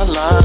Looking 0.00 0.39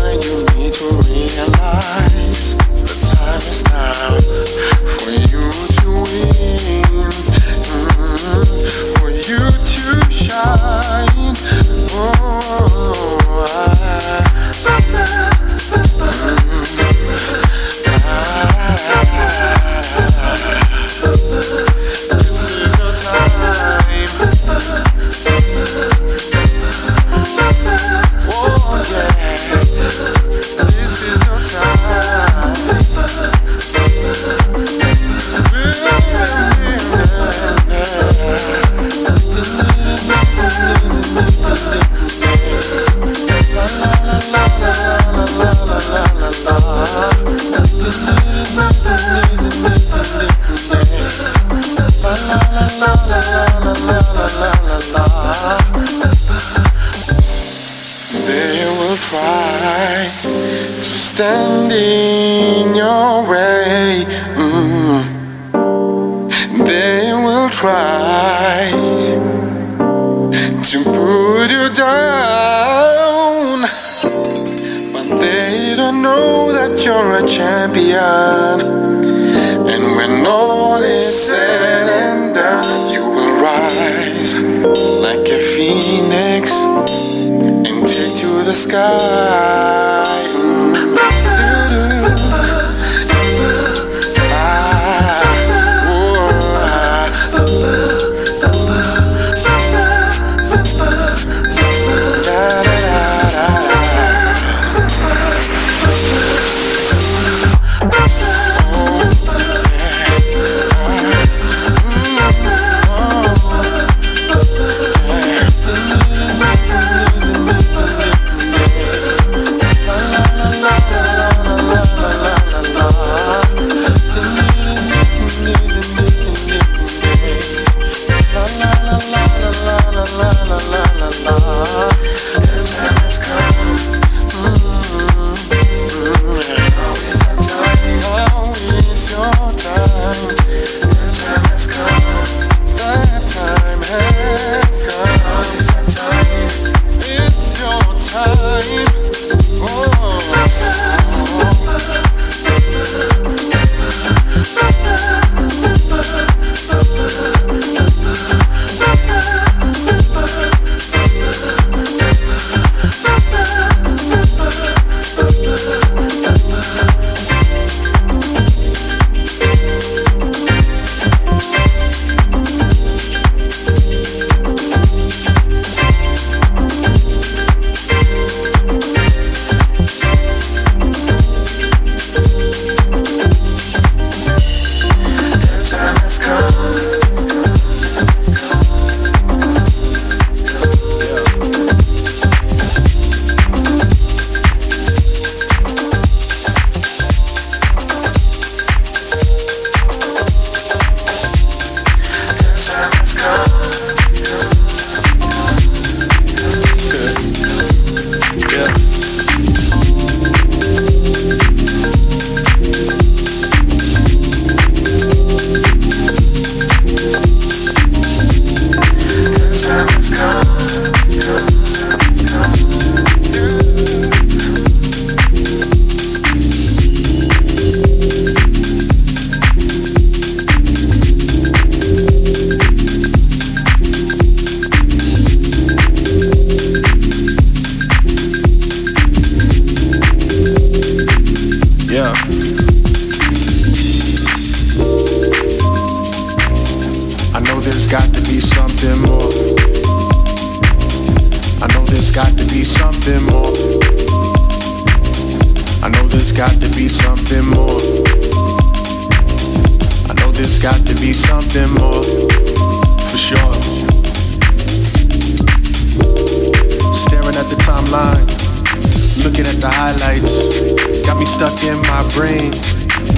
stuck 271.46 271.64
in 271.64 271.80
my 271.82 272.02
brain. 272.14 272.52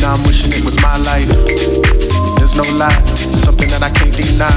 Now 0.02 0.14
I'm 0.14 0.24
wishing 0.28 0.52
it 0.52 0.64
was 0.66 0.76
my 0.82 0.98
life. 0.98 1.28
There's 2.38 2.56
no 2.56 2.64
lie, 2.76 3.00
something 3.40 3.70
that 3.70 3.82
I 3.84 3.90
can't 3.90 4.12
deny. 4.12 4.52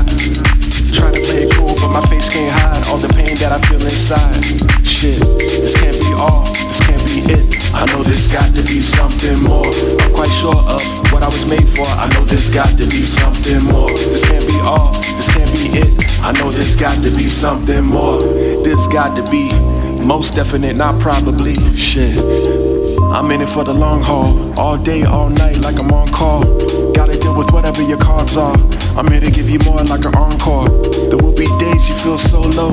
Trying 0.90 1.14
to 1.14 1.22
play 1.22 1.46
it 1.46 1.54
cool, 1.54 1.74
but 1.78 1.90
my 1.94 2.02
face 2.10 2.28
can't 2.28 2.50
hide 2.50 2.82
all 2.88 2.98
the 2.98 3.08
pain 3.14 3.36
that 3.38 3.52
I 3.52 3.58
feel 3.68 3.82
inside. 3.82 4.42
Shit, 4.84 5.20
this 5.38 5.76
can't 5.78 5.94
be 6.02 6.10
all, 6.18 6.44
this 6.66 6.80
can't 6.82 7.02
be 7.06 7.22
it. 7.30 7.46
I 7.72 7.86
know 7.86 8.02
there's 8.02 8.26
got 8.26 8.50
to 8.56 8.62
be 8.66 8.80
something 8.80 9.38
more. 9.42 9.66
I'm 9.66 10.12
quite 10.14 10.34
sure 10.42 10.56
of 10.56 10.82
what 11.12 11.22
I 11.22 11.30
was 11.30 11.46
made 11.46 11.68
for. 11.70 11.86
I 11.86 12.10
know 12.14 12.24
there's 12.24 12.50
got 12.50 12.70
to 12.74 12.86
be 12.90 13.02
something 13.02 13.62
more. 13.70 13.90
This 14.10 14.24
can't 14.26 14.46
be 14.46 14.58
all, 14.66 14.92
this 15.14 15.30
can't 15.30 15.50
be 15.54 15.78
it. 15.78 15.90
I 16.22 16.32
know 16.32 16.50
there's 16.50 16.74
got 16.74 16.96
to 17.04 17.10
be 17.14 17.28
something 17.28 17.84
more. 17.84 18.18
There's 18.64 18.88
got 18.88 19.14
to 19.14 19.22
be 19.30 19.52
most 20.02 20.34
definite, 20.34 20.74
not 20.74 20.98
probably. 21.00 21.54
Shit. 21.76 22.69
I'm 23.12 23.28
in 23.32 23.40
it 23.40 23.48
for 23.48 23.64
the 23.64 23.74
long 23.74 24.00
haul, 24.02 24.58
all 24.58 24.78
day, 24.78 25.02
all 25.02 25.28
night, 25.28 25.58
like 25.62 25.78
I'm 25.80 25.90
on 25.92 26.06
call. 26.08 26.42
Gotta 26.92 27.18
deal 27.18 27.36
with 27.36 27.50
whatever 27.52 27.82
your 27.82 27.98
cards 27.98 28.36
are. 28.36 28.56
I'm 28.96 29.10
here 29.10 29.20
to 29.20 29.30
give 29.30 29.50
you 29.50 29.58
more 29.66 29.78
like 29.78 30.04
an 30.04 30.14
encore. 30.14 30.68
There 31.10 31.18
will 31.18 31.34
be 31.34 31.46
days 31.58 31.88
you 31.88 31.94
feel 31.96 32.18
so 32.18 32.40
low, 32.40 32.70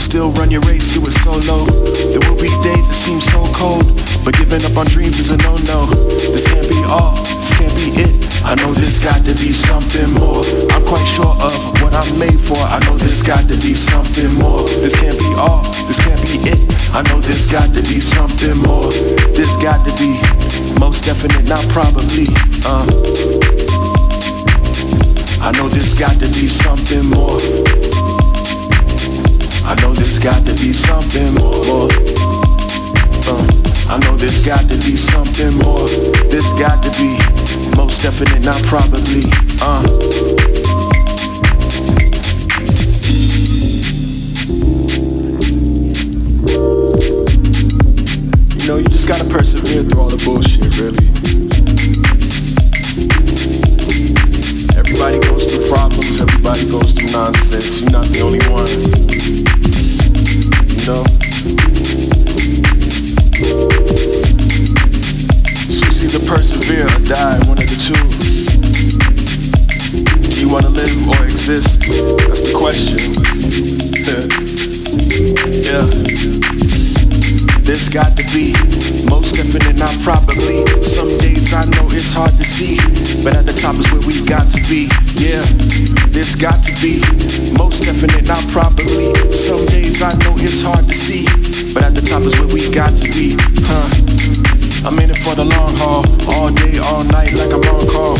still 0.00 0.30
run 0.38 0.50
your 0.50 0.60
race, 0.62 0.94
do 0.94 1.02
it 1.06 1.12
solo. 1.24 1.64
There 2.12 2.22
will 2.28 2.38
be 2.38 2.48
days 2.62 2.86
that 2.86 2.98
seem 2.98 3.20
so 3.20 3.44
cold, 3.52 3.84
but 4.24 4.36
giving 4.38 4.62
up 4.64 4.76
on 4.76 4.86
dreams 4.86 5.18
is 5.18 5.30
a 5.30 5.36
no-no. 5.38 5.86
This 6.30 6.46
can't 6.46 6.68
be 6.68 6.80
all, 6.86 7.16
this 7.42 7.52
can't 7.54 7.74
be 7.76 7.90
it. 8.06 8.14
I 8.44 8.54
know 8.56 8.72
there's 8.72 8.98
got 8.98 9.24
to 9.26 9.34
be 9.36 9.50
something 9.50 10.10
more. 10.16 10.44
I'm 10.72 10.84
quite 10.86 11.04
sure 11.08 11.34
of 11.42 11.58
what 11.82 11.92
I'm 11.92 12.18
made 12.18 12.40
for. 12.40 12.58
I 12.58 12.78
know 12.86 12.96
there's 12.96 13.22
got 13.22 13.48
to 13.50 13.56
be 13.58 13.74
something 13.74 14.32
more. 14.34 14.64
This 14.80 14.94
can't 14.94 15.18
be 15.18 15.32
all, 15.36 15.62
this 15.88 15.98
can't 16.00 16.20
be 16.30 16.40
it. 16.46 16.60
I 16.94 17.02
know 17.10 17.20
there's 17.20 17.46
got 17.46 17.68
to 17.74 17.82
be 17.82 18.00
something 18.00 18.56
more. 18.64 18.92
There's 19.34 19.56
got 19.58 19.84
to 19.88 19.92
be 19.98 20.16
most 20.78 21.04
definite, 21.04 21.44
not 21.48 21.64
probably. 21.68 22.28
Uh. 22.64 22.86
I 25.40 25.52
know 25.56 25.68
there's 25.68 25.94
got 25.94 26.14
to 26.20 26.28
be 26.32 26.46
something 26.46 27.06
more. 27.06 28.07
I 29.68 29.74
know 29.82 29.92
there's 29.92 30.18
got 30.18 30.46
to 30.46 30.52
be 30.54 30.72
something 30.72 31.34
more. 31.34 31.88
Uh, 33.28 33.44
I 33.86 33.98
know 34.02 34.16
there's 34.16 34.40
got 34.42 34.62
to 34.62 34.76
be 34.78 34.96
something 34.96 35.52
more. 35.58 35.86
There's 36.32 36.50
got 36.54 36.82
to 36.82 36.90
be 36.96 37.18
most 37.76 38.00
definite, 38.00 38.42
not 38.42 38.62
probably. 38.62 39.28
Uh. 39.60 39.84
You 48.56 48.68
know, 48.68 48.76
you 48.78 48.88
just 48.88 49.06
gotta 49.06 49.28
persevere 49.28 49.82
through 49.82 50.00
all 50.00 50.08
the 50.08 50.16
bullshit, 50.24 50.78
really. 50.80 51.08
Everybody 54.78 55.18
goes 55.28 55.44
through 55.44 55.68
problems, 55.68 56.22
everybody 56.22 56.70
goes 56.70 56.92
through 56.92 57.12
nonsense. 57.12 57.82
You're 57.82 57.90
not 57.90 58.06
the 58.06 58.22
only 58.22 58.40
one. 58.48 59.47
So 60.88 61.04
either 66.00 66.24
persevere 66.24 66.86
or 66.86 67.00
die, 67.04 67.36
one 67.46 67.60
of 67.60 67.68
the 67.68 67.76
two. 67.76 67.92
Do 70.30 70.40
you 70.40 70.48
wanna 70.48 70.70
live 70.70 71.08
or 71.08 71.24
exist? 71.26 71.80
That's 72.24 72.40
the 72.40 72.54
question. 72.56 72.96
yeah. 75.60 75.84
There's 77.68 77.90
got 77.90 78.16
to 78.16 78.24
be 78.32 78.56
most 79.04 79.34
definite, 79.34 79.76
not 79.76 79.92
probably. 80.00 80.64
Some 80.82 81.18
days 81.18 81.52
I 81.52 81.66
know 81.66 81.86
it's 81.92 82.14
hard 82.14 82.32
to 82.38 82.44
see, 82.44 82.78
but 83.22 83.36
at 83.36 83.44
the 83.44 83.52
top 83.52 83.76
is 83.76 83.92
where 83.92 84.00
we 84.08 84.24
got 84.24 84.50
to 84.52 84.60
be. 84.72 84.88
Yeah, 85.20 85.44
there's 86.08 86.34
got 86.34 86.64
to 86.64 86.72
be 86.80 87.02
most 87.52 87.84
definite, 87.84 88.26
not 88.26 88.42
probably. 88.48 89.12
Some 89.36 89.66
days 89.66 89.87
I 90.00 90.14
know 90.22 90.38
it's 90.38 90.62
hard 90.62 90.86
to 90.86 90.94
see, 90.94 91.26
but 91.74 91.82
at 91.82 91.94
the 91.94 92.00
top 92.00 92.22
is 92.22 92.38
where 92.38 92.46
we 92.46 92.70
got 92.70 92.94
to 93.02 93.10
be. 93.10 93.34
Huh? 93.66 93.90
I'm 94.86 94.94
in 95.02 95.10
it 95.10 95.18
for 95.18 95.34
the 95.34 95.42
long 95.42 95.74
haul, 95.74 96.06
all 96.38 96.54
day, 96.54 96.78
all 96.78 97.02
night, 97.02 97.34
like 97.34 97.50
I'm 97.50 97.66
on 97.66 97.82
call. 97.90 98.14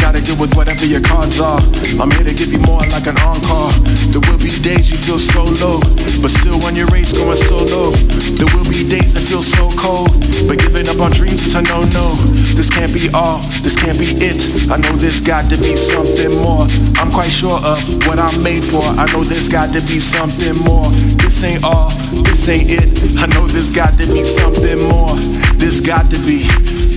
Gotta 0.00 0.24
deal 0.24 0.40
with 0.40 0.56
whatever 0.56 0.86
your 0.88 1.04
cards 1.04 1.36
are. 1.38 1.60
I'm 2.00 2.08
here 2.16 2.24
to 2.24 2.32
give 2.32 2.48
you 2.48 2.58
more 2.64 2.80
like 2.88 3.04
an 3.04 3.20
encore. 3.20 3.68
There 4.08 4.24
will 4.24 4.40
be 4.40 4.48
days 4.64 4.88
you 4.88 4.96
feel 4.96 5.20
so 5.20 5.44
low, 5.60 5.84
but 6.24 6.32
still 6.32 6.56
on 6.64 6.72
your 6.72 6.88
race 6.88 7.12
going 7.12 7.36
solo. 7.36 7.92
There 8.40 8.48
will 8.56 8.64
be 8.64 8.88
days 8.88 9.12
that 9.12 9.20
feel 9.28 9.44
so 9.44 9.68
cold, 9.76 10.08
but 10.48 10.56
giving 10.56 10.88
up 10.88 10.96
on 10.96 11.12
dreams 11.12 11.44
is 11.44 11.54
a 11.54 11.62
no-no. 11.62 12.16
This 12.56 12.72
can't 12.72 12.94
be 12.94 13.12
all, 13.12 13.44
this 13.60 13.76
can't 13.76 14.00
be 14.00 14.16
it. 14.16 14.70
I 14.72 14.80
know 14.80 14.96
there's 14.96 15.20
got 15.20 15.50
to 15.52 15.60
be 15.60 15.76
something 15.76 16.32
more. 16.40 16.64
I'm 16.96 17.12
quite 17.12 17.28
sure 17.30 17.60
of 17.60 17.76
what 18.08 18.18
I'm 18.18 18.40
made 18.42 18.64
for. 18.64 18.80
I 18.96 19.04
know 19.12 19.28
there's 19.28 19.48
got 19.48 19.76
to 19.76 19.84
be 19.84 20.00
something 20.00 20.56
more. 20.64 20.88
This 21.28 21.44
ain't 21.44 21.62
all, 21.62 21.90
this 22.24 22.48
ain't 22.48 22.70
it. 22.70 23.18
I 23.18 23.26
know 23.26 23.46
there's 23.46 23.70
got 23.70 23.98
to 23.98 24.06
be 24.06 24.24
something 24.24 24.78
more. 24.88 25.14
There's 25.58 25.78
got 25.78 26.10
to 26.10 26.18
be 26.20 26.48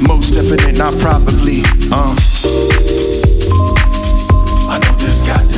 most 0.01 0.35
definite, 0.35 0.77
not 0.77 0.97
probably. 0.99 1.63
Uh. 1.91 2.15
I 4.71 4.79
know 4.81 4.95
there's 4.99 5.21
got 5.23 5.50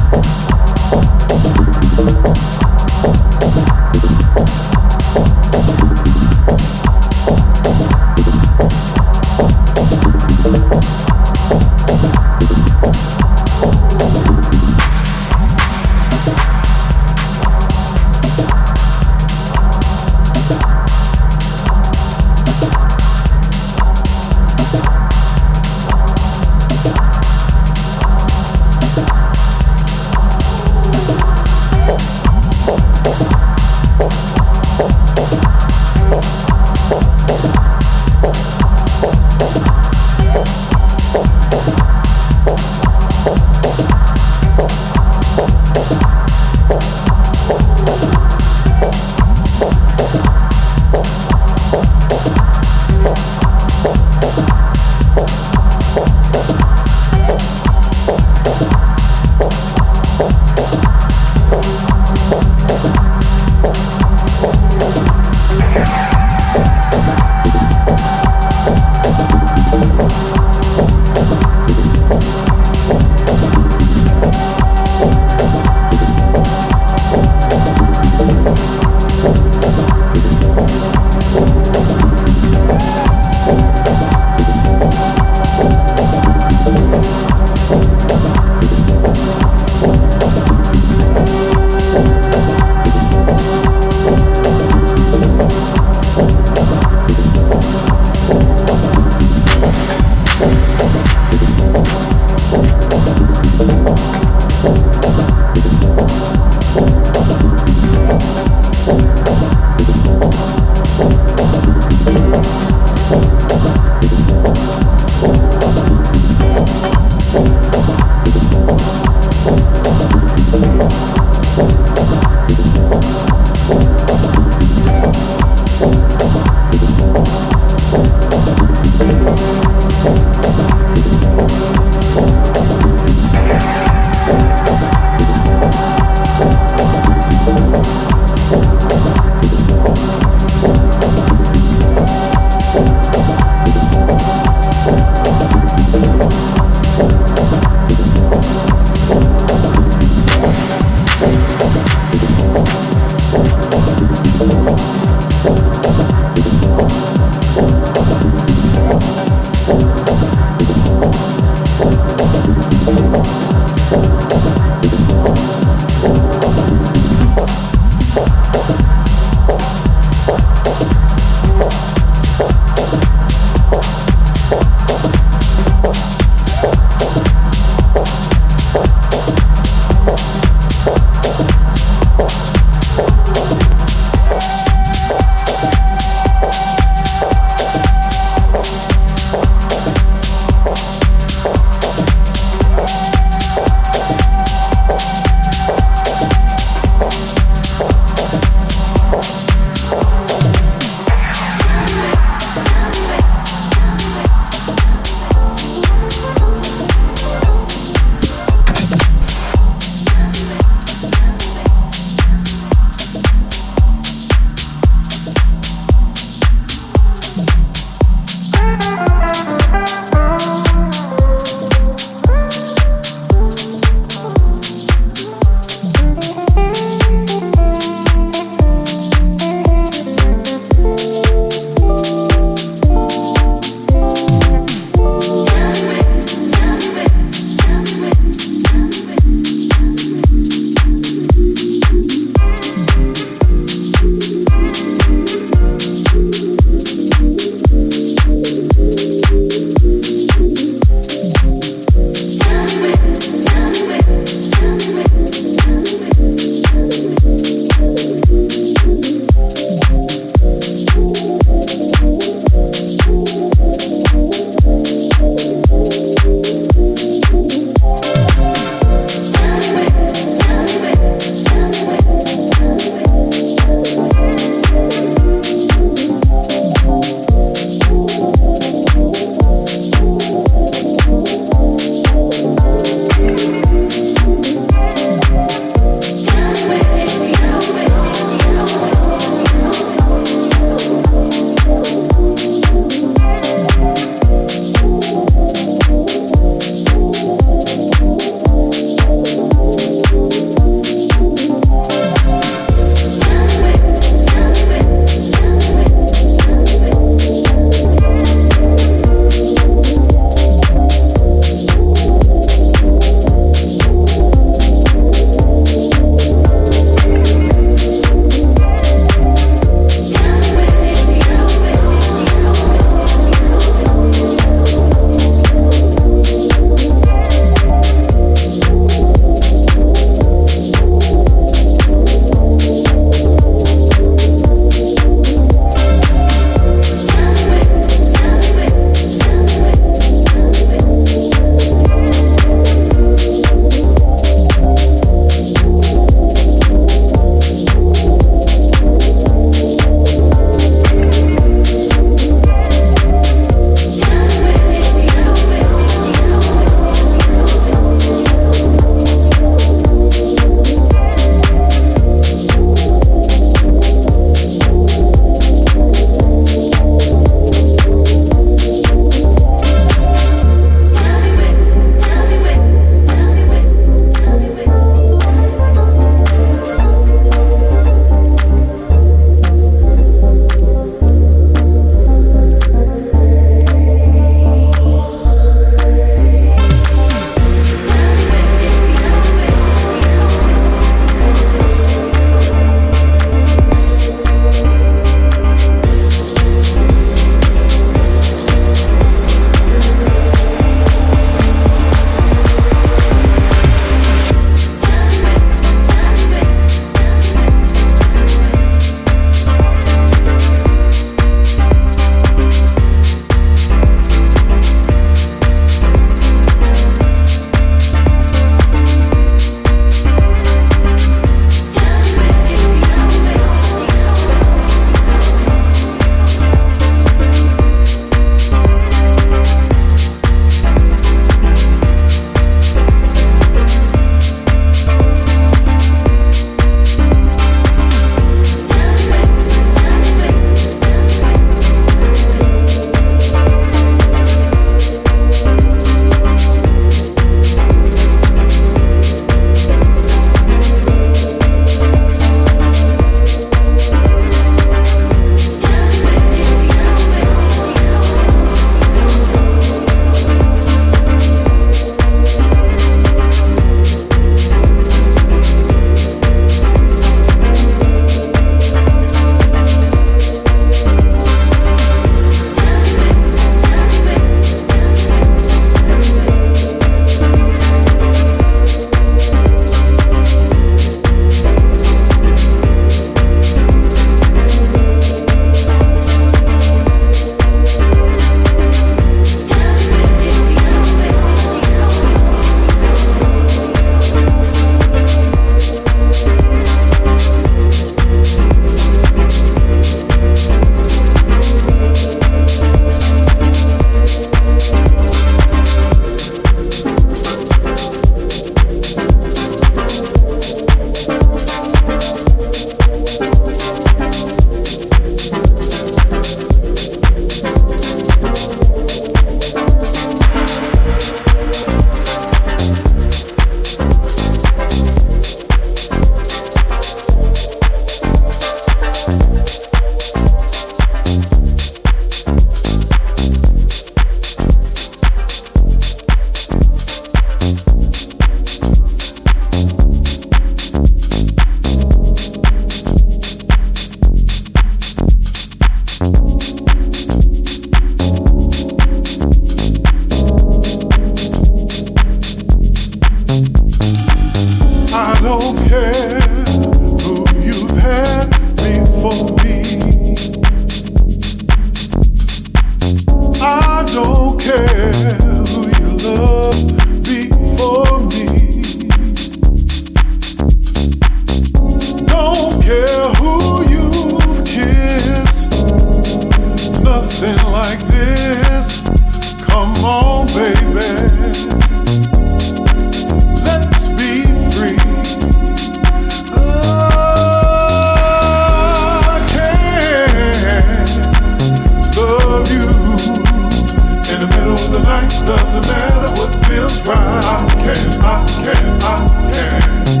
Doesn't 595.19 595.67
matter 595.67 596.09
what 596.19 596.33
feels 596.45 596.81
right. 596.87 596.97
I 596.97 597.45
can, 597.61 598.01
I 598.01 598.25
can, 598.43 598.81
I 598.81 599.91
can. 599.91 600.00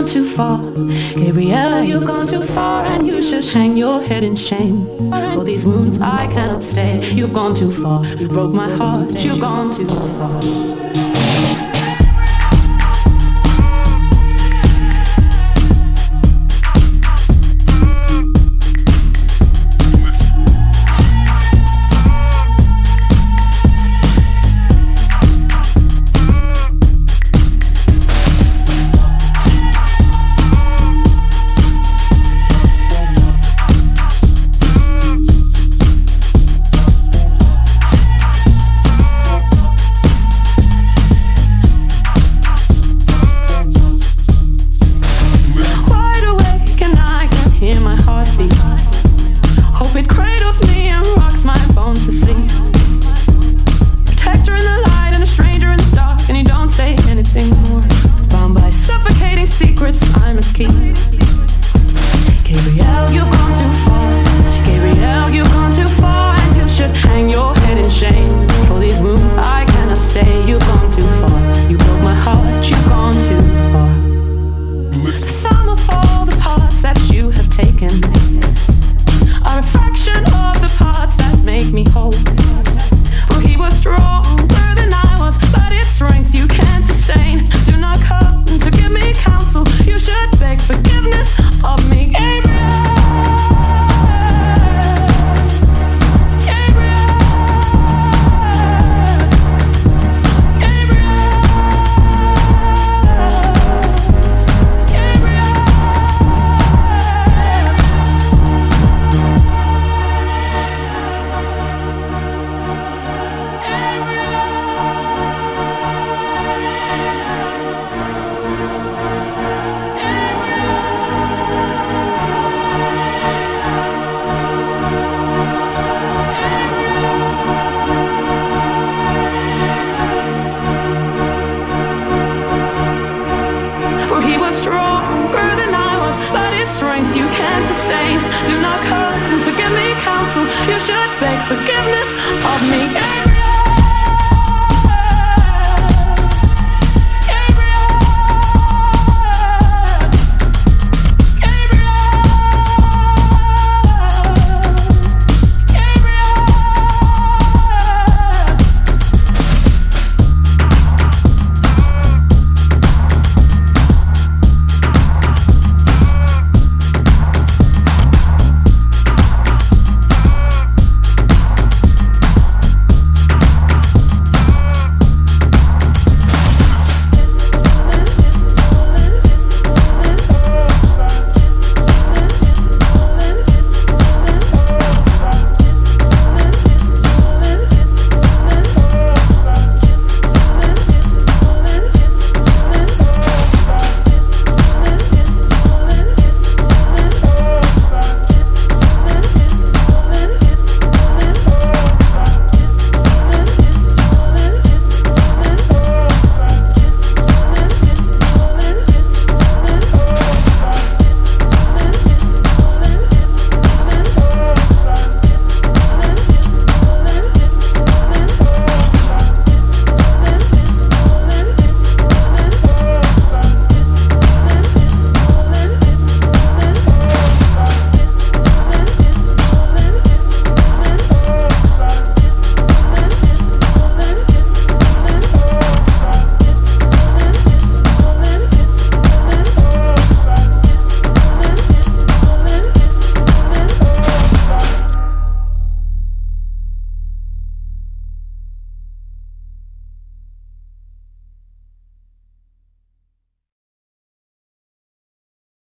Gone 0.00 0.08
too 0.08 0.24
far. 0.24 0.58
Gabriel, 1.14 1.82
you've 1.82 2.06
gone 2.06 2.26
too 2.26 2.42
far, 2.42 2.86
and 2.86 3.06
you 3.06 3.20
should 3.20 3.44
hang 3.44 3.76
your 3.76 4.00
head 4.00 4.24
in 4.24 4.34
shame. 4.34 4.86
For 5.34 5.44
these 5.44 5.66
wounds 5.66 6.00
I 6.00 6.26
cannot 6.28 6.62
stay. 6.62 7.12
You've 7.12 7.34
gone 7.34 7.54
too 7.54 7.70
far. 7.70 8.06
You 8.06 8.28
broke 8.28 8.52
my 8.52 8.70
heart. 8.70 9.12
You've 9.22 9.40
gone 9.40 9.70
too 9.70 9.84
far. 9.84 11.09